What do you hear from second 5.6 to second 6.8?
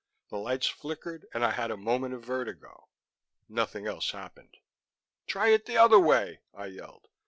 the other way," I